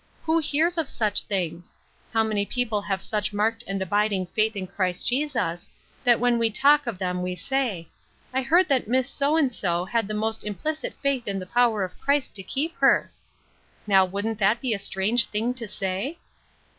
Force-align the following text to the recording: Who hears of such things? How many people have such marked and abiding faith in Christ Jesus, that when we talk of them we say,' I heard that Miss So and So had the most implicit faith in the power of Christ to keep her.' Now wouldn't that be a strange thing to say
Who 0.23 0.39
hears 0.39 0.79
of 0.79 0.89
such 0.89 1.21
things? 1.25 1.75
How 2.11 2.23
many 2.23 2.43
people 2.43 2.81
have 2.81 3.03
such 3.03 3.31
marked 3.33 3.63
and 3.67 3.79
abiding 3.79 4.25
faith 4.25 4.55
in 4.55 4.65
Christ 4.65 5.05
Jesus, 5.05 5.69
that 6.03 6.19
when 6.19 6.39
we 6.39 6.49
talk 6.49 6.87
of 6.87 6.97
them 6.97 7.21
we 7.21 7.35
say,' 7.35 7.87
I 8.33 8.41
heard 8.41 8.67
that 8.69 8.87
Miss 8.87 9.07
So 9.07 9.37
and 9.37 9.53
So 9.53 9.85
had 9.85 10.07
the 10.07 10.15
most 10.15 10.43
implicit 10.43 10.95
faith 11.03 11.27
in 11.27 11.37
the 11.37 11.45
power 11.45 11.83
of 11.83 11.99
Christ 12.01 12.33
to 12.37 12.41
keep 12.41 12.75
her.' 12.77 13.11
Now 13.85 14.03
wouldn't 14.03 14.39
that 14.39 14.59
be 14.59 14.73
a 14.73 14.79
strange 14.79 15.25
thing 15.27 15.53
to 15.53 15.67
say 15.67 16.17